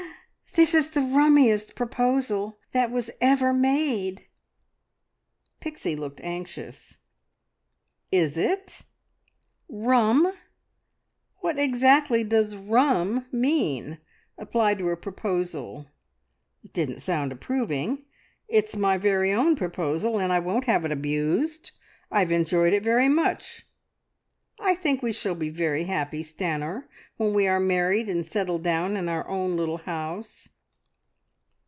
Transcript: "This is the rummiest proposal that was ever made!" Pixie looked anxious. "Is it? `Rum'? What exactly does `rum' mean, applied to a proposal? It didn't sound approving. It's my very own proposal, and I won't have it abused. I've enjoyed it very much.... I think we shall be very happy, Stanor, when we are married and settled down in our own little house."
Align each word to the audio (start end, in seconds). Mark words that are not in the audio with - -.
"This 0.53 0.73
is 0.75 0.89
the 0.89 0.99
rummiest 0.99 1.75
proposal 1.75 2.59
that 2.73 2.91
was 2.91 3.09
ever 3.21 3.53
made!" 3.53 4.25
Pixie 5.61 5.95
looked 5.95 6.19
anxious. 6.19 6.97
"Is 8.11 8.35
it? 8.35 8.81
`Rum'? 9.71 10.35
What 11.37 11.57
exactly 11.57 12.25
does 12.25 12.53
`rum' 12.55 13.31
mean, 13.31 13.99
applied 14.37 14.77
to 14.79 14.89
a 14.89 14.97
proposal? 14.97 15.87
It 16.65 16.73
didn't 16.73 16.99
sound 16.99 17.31
approving. 17.31 18.03
It's 18.49 18.75
my 18.75 18.97
very 18.97 19.31
own 19.31 19.55
proposal, 19.55 20.19
and 20.19 20.33
I 20.33 20.39
won't 20.39 20.65
have 20.65 20.83
it 20.83 20.91
abused. 20.91 21.71
I've 22.11 22.31
enjoyed 22.31 22.73
it 22.73 22.83
very 22.83 23.07
much.... 23.07 23.65
I 24.63 24.75
think 24.75 25.01
we 25.01 25.11
shall 25.11 25.33
be 25.33 25.49
very 25.49 25.85
happy, 25.85 26.21
Stanor, 26.21 26.83
when 27.17 27.33
we 27.33 27.47
are 27.47 27.59
married 27.59 28.07
and 28.07 28.23
settled 28.23 28.61
down 28.61 28.95
in 28.95 29.09
our 29.09 29.27
own 29.27 29.55
little 29.57 29.79
house." 29.79 30.49